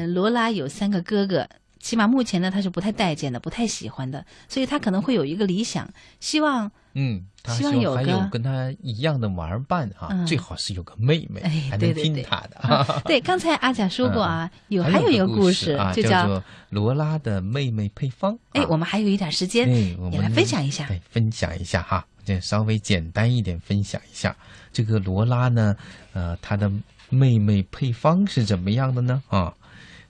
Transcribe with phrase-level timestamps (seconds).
[0.00, 1.46] 呃，罗拉有三个哥哥，
[1.78, 5.88] 起码目前呢，他是不太待见的，不太喜欢的，所以他可能会有一个理想，
[6.20, 12.56] 希望嗯，他希望有还个有跟他一样的玩伴啊，嗯最好是有个妹妹，哎还能对听他的。
[12.56, 18.38] 啊对，刚才阿甲说过啊，有还还有一个故故事，啊，就叫做罗拉的妹妹配方。
[18.52, 20.86] 哎啊，我们还有一点时间，哎，我们也来分享一下。
[20.86, 24.34] 对，分享一下哈，这稍微简单一点分享一下。
[24.72, 25.76] 这个罗拉呢，
[26.12, 26.70] 呃，她的
[27.08, 29.22] 妹妹配方是怎么样的呢？
[29.28, 29.52] 啊，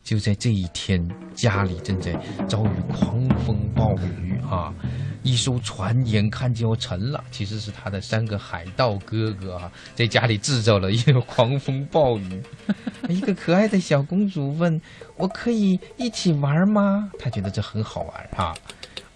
[0.02, 2.12] 就在这一天，家里正在
[2.48, 4.74] 遭遇狂风暴雨啊，
[5.22, 7.22] 一艘船眼看就要沉了。
[7.30, 12.42] 其实是他的三个海盗哥哥啊，在家里制造了一个狂风暴雨。
[13.08, 14.80] 一个可爱的小公主问
[15.16, 18.54] ：“我可以一起玩吗？”她觉得这很好玩啊。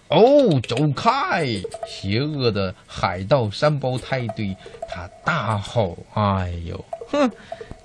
[0.09, 1.47] 哦，走开！
[1.87, 4.55] 邪恶的海盗三胞胎对
[4.87, 7.29] 他大吼：“哎呦，哼，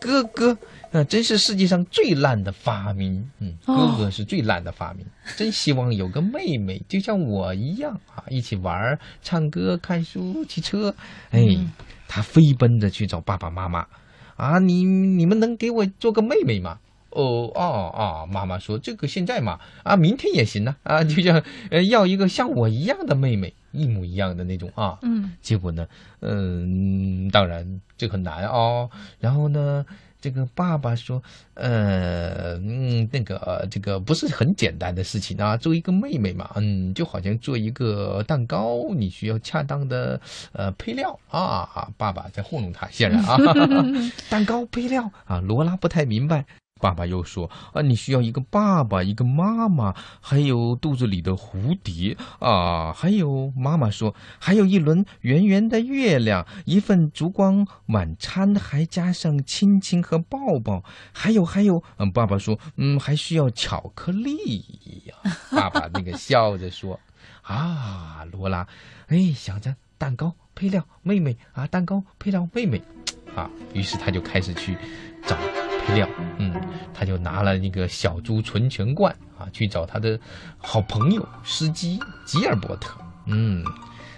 [0.01, 0.57] 哥哥，
[0.91, 3.31] 那真是世界上最烂的发明。
[3.39, 5.05] 嗯，哦哥哥是最烂的发明。
[5.37, 10.95] 真希望有个妹妹，就像我一样啊，一起玩儿、唱歌、看书、骑车。
[11.31, 11.43] 哎，
[12.09, 13.87] 他飞奔着去找爸爸妈妈。
[14.37, 16.79] 啊，你你们能给我做个妹妹吗？
[17.11, 24.99] 哦哦哦，妈妈说这个现在嘛，啊，明天也行呢，啊，就像呃要一个像我一样的妹妹，一模一样的那种啊。
[25.03, 25.87] 嗯，结果呢，
[26.21, 28.89] 嗯，当然这很难哦。
[29.19, 29.85] 然后呢，
[30.21, 31.21] 这个爸爸说，
[31.55, 40.21] 呃，嗯，那个呃这个不是很简单的事情啊，做一个妹妹嘛，嗯，就好像做一个蛋糕，你需要恰当的
[40.53, 41.91] 呃配料啊。
[41.97, 43.37] 爸爸在糊弄他，显然啊，
[44.31, 46.45] 蛋糕配料啊，罗拉不太明白。
[46.81, 65.15] 爸爸又说：“啊，你需要一个爸爸，一个妈妈，还有肚子里的蝴蝶啊，还有妈妈说，还有一轮圆圆的月亮，一份烛光晚餐，还加上亲亲和抱抱，还有还有，嗯，爸爸说，嗯，还需要巧克力呀。
[65.53, 66.99] 爸爸那个笑着说：
[67.43, 68.67] 啊，罗拉，
[69.09, 72.83] 哎，想着蛋糕配料，妹妹啊，蛋糕配料，妹妹，
[73.37, 74.77] 啊，于是他就开始去
[75.27, 75.37] 找。”
[75.81, 76.09] 配料，
[76.39, 76.53] 嗯，
[76.95, 80.19] 他就拿了那个小猪存钱罐啊，去找他的
[80.59, 83.65] 好朋友司机吉尔伯特，嗯，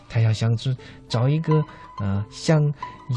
[0.09, 0.77] 他要想是
[1.09, 1.63] 找一个
[2.01, 2.61] 呃，像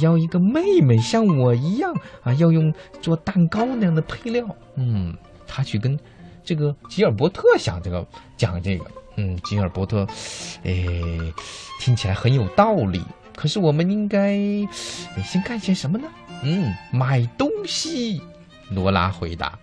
[0.01, 4.45] 要一个妹妹像我一样啊，要用做蛋糕那样的配料，
[4.75, 5.16] 嗯，
[5.47, 5.97] 他去跟
[6.44, 8.05] 这个吉尔伯特想这个
[8.38, 8.85] 讲这个，
[9.16, 10.05] 嗯，吉尔伯特，
[10.63, 10.85] 哎，
[11.79, 13.01] 听起来很有道理，
[13.35, 14.38] 可是我们应该
[15.23, 16.07] 先干些什么呢？
[16.44, 18.22] 嗯，买东西。
[18.69, 19.57] 罗拉回答。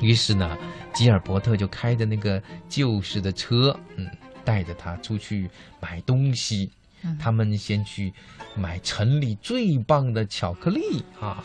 [0.00, 0.56] 于是呢，
[0.92, 4.06] 吉尔伯特就开着那个旧式的车，嗯，
[4.44, 6.70] 带着他出去买东西。
[7.04, 8.14] 嗯他们先去
[8.54, 11.44] 买城里最棒的巧克力啊，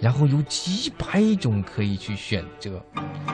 [0.00, 2.82] 然后有几百种可以去选择。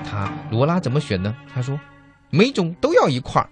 [0.05, 1.33] 他罗拉怎么选呢？
[1.55, 1.79] 他说，
[2.31, 3.49] 每种都要一块儿。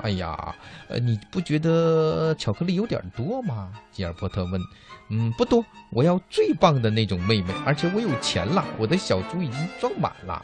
[0.00, 0.54] 哎呀，
[0.88, 3.70] 呃，你不觉得巧克力有点多吗？
[3.92, 4.60] 吉尔伯特问。
[5.14, 10.42] 嗯，不多，我要最棒的那种妹妹，而且我有钱了，我的小猪已经装满了。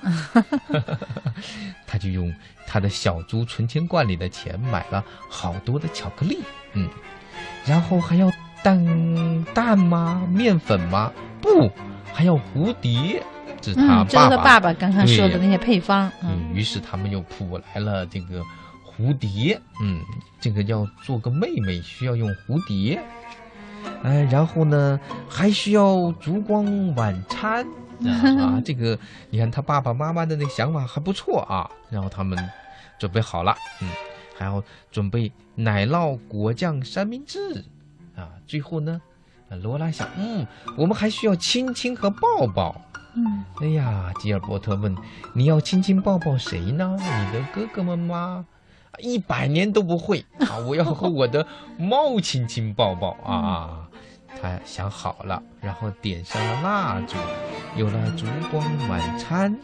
[1.86, 2.30] 他就用
[2.66, 6.40] 他的小猪存钱罐里的钱买了好多的巧克力，
[6.74, 6.86] 嗯，
[7.64, 8.30] 然后还要
[8.62, 10.28] 蛋蛋吗？
[10.30, 11.10] 面粉吗？
[11.40, 11.70] 不，
[12.12, 13.22] 还要蝴蝶。
[13.62, 16.12] 这是他嗯，这是他爸爸爸刚刚说的那些配方。
[16.22, 18.44] 嗯，嗯，于是他们又谱来了这个
[18.98, 20.02] 蝴蝶，嗯，
[20.40, 23.00] 这个要做个妹妹需要用蝴蝶，
[24.02, 24.98] 哎，然后呢
[25.28, 27.64] 还需要烛光晚餐
[28.38, 28.98] 啊，这个
[29.30, 32.36] 你看他爸爸妈妈的那个想法还不错啊，然后他们
[32.98, 33.88] 准备好了，嗯，
[34.36, 37.64] 还要准备奶酪果酱三明治
[38.16, 39.00] 啊，最后呢，
[39.62, 40.44] 罗拉想，嗯，
[40.76, 42.80] 我们还需要亲亲和抱抱。
[43.14, 44.94] 嗯，哎呀，吉尔伯特问
[45.34, 46.96] ：“你要亲亲抱抱谁呢？
[46.98, 48.44] 你的哥哥们吗？”
[48.98, 50.58] 一百年都不会 啊！
[50.58, 51.46] 我要和我的
[51.78, 53.88] 猫亲亲抱抱啊！
[54.40, 57.16] 他想好了，然后点上了蜡烛，
[57.76, 59.58] 有了烛光晚餐，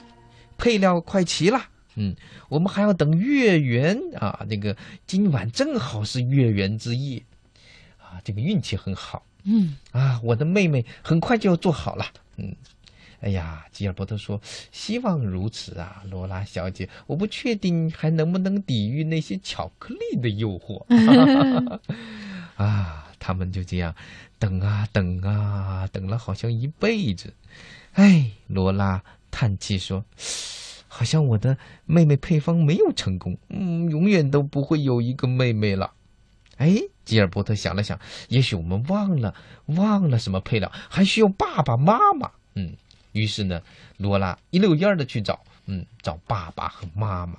[0.59, 1.61] 配料快齐了。
[1.97, 2.17] 嗯，
[2.49, 4.45] 我们还要等月圆啊！
[4.49, 4.77] 那个
[5.07, 7.23] 今晚正好是月圆之夜
[7.99, 8.19] 啊！
[8.25, 9.25] 这个运气很好。
[9.45, 12.07] 嗯，啊，我的妹妹很快就要做好了。
[12.37, 12.57] 嗯，
[13.25, 14.39] 哎呀，吉尔伯特说
[14.71, 20.85] ：“希望如此啊，罗拉小姐，我不确定还能不能抵御那些巧克力的诱惑。”
[22.57, 23.95] 啊，他们就这样
[24.39, 27.33] 等啊等啊，等了好像一辈子。
[27.95, 30.05] 哎，罗拉叹气说
[30.87, 31.57] ：“好像我的
[31.87, 35.95] 妹妹配方没有成功，嗯，永远都不会有一个妹妹了。”
[36.59, 36.77] 哎，
[37.07, 37.99] 吉尔伯特想了想，
[38.29, 39.35] 也许我们忘了
[39.65, 42.31] 忘了什么配料，还需要爸爸妈妈。
[42.57, 42.77] 嗯，
[43.15, 43.63] 于是呢，
[43.97, 47.35] 罗拉一溜烟儿的去找，嗯，找爸爸和妈妈。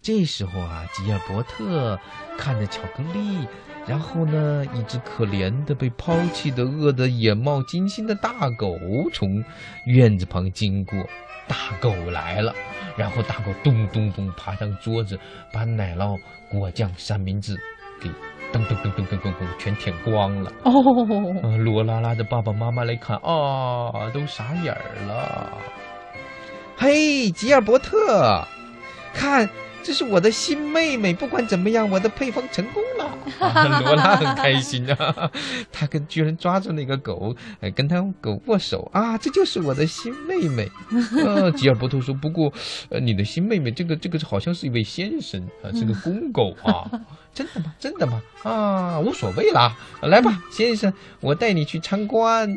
[0.00, 1.98] 这时候啊，吉尔伯特
[2.38, 3.48] 看着巧克力，
[3.86, 8.78] 然后呢，一只可怜的被抛弃的、饿得眼冒金星的大狗
[9.14, 9.42] 从
[9.86, 11.04] 院子旁经过。
[11.46, 12.54] 大狗来了，
[12.96, 15.18] 然后大狗咚咚咚爬上桌子，
[15.52, 16.18] 把奶酪、
[16.50, 17.58] 果酱、三明治
[18.00, 18.10] 给
[18.54, 20.52] 噔噔噔噔噔噔噔全舔光了。
[20.62, 20.70] 哦，
[21.42, 25.58] 呃，罗拉拉的爸爸妈妈来看啊，都傻眼儿了。
[26.76, 28.46] 嘿，吉尔伯特，
[29.12, 29.50] 看，
[29.82, 31.12] 这是我的新妹妹。
[31.12, 33.46] 不管怎么样，我的配方成功了。
[33.46, 35.30] 啊罗拉很开心啊，
[35.72, 40.70] 他跟居然抓住那个狗，呃，跟他狗握手啊，这就是我的新妹妹。
[41.24, 42.52] 呃，吉尔伯特说，不过，
[42.88, 46.90] 呃，你的新妹妹这个这个好像是一位先生啊，是个公狗啊。
[47.34, 47.74] 真的吗？
[47.80, 48.22] 真的吗？
[48.44, 52.56] 啊，无所谓啦，来吧，先生，我带你去参观。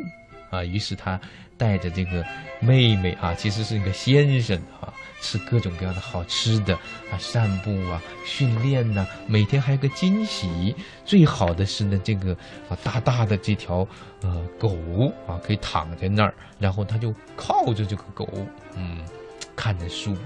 [0.50, 1.20] 啊，于是他
[1.58, 2.24] 带着这个
[2.60, 6.74] 妹妹啊，其实是一个先生啊，吃各种各样的好吃的
[7.10, 10.74] 啊，散步啊，训练呐、每天还有个惊喜。
[11.04, 12.32] 最好的是呢，这个
[12.68, 13.86] 啊大大的这条
[14.22, 14.76] 呃狗
[15.26, 18.28] 啊，可以躺在那儿，然后他就靠着这个狗，
[18.76, 18.98] 嗯，
[19.56, 20.16] 看着书。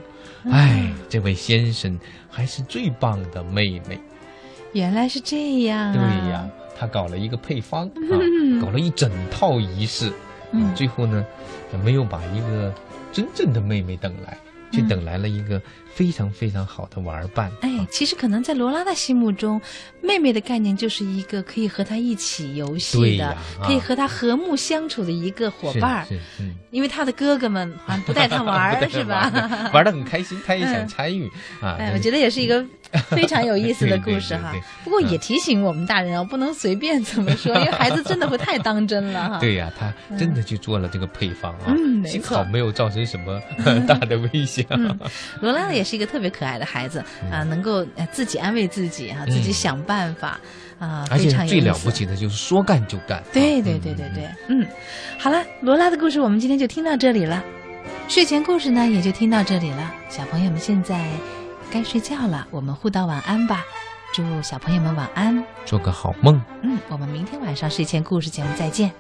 [0.51, 1.99] 哎，这位先生
[2.31, 3.99] 还是最棒的妹妹。
[4.73, 5.93] 原来是这样啊！
[5.93, 8.13] 对呀，他搞了一个配方啊，
[8.61, 10.13] 搞了一整套仪式，
[10.53, 11.25] 嗯最后呢，
[11.85, 12.73] 没有把一个
[13.13, 14.37] 真正的妹妹等来，
[14.71, 15.61] 却嗯等来了一个
[15.95, 17.51] 非常非常好的玩伴。
[17.61, 19.61] 哎，其实可能在罗拉的心目中，
[20.01, 26.05] 妹妹的概念就是一个可以和她一起游戏的，啊可以和她和睦相处的一个伙伴儿。
[26.05, 29.31] 是，是嗯，因为她的哥哥们好像不带她玩儿， 是吧？
[29.75, 31.29] 玩的很开心，她也想嗯参与
[31.61, 31.77] 啊。
[31.79, 32.65] 哎，我觉得也是一个
[33.11, 34.53] 非常有意思的故事哈。
[34.85, 39.39] 不过也提醒我们大人啊，不能随便怎么说， 因为孩子真的会太当真了哈。
[39.39, 43.41] 对呀、他真的去做了这个配方啊，嗯幸好没有造成什么
[43.87, 44.65] 大的危险。
[44.71, 44.99] 嗯
[45.41, 50.39] 罗拉呢也是一个特别可爱的孩子嗯啊，能够呃自己安慰自己啊，自己想办法
[50.79, 51.91] 啊，而且最了不。
[51.91, 53.19] 起的就是说干就干。
[53.19, 54.67] 啊对对对对对，嗯，
[55.19, 57.43] 好了，罗拉的故事我们今天就听到这里了，
[58.09, 59.95] 睡前故事呢也就听到这里了。
[60.09, 61.07] 小朋友们现在
[61.73, 63.65] 该睡觉了，我们互道晚安吧，
[64.13, 65.43] 祝小朋友们晚安。
[65.65, 66.39] 做个好梦。
[66.63, 68.93] 嗯，我们明天晚上睡前故事节目再见。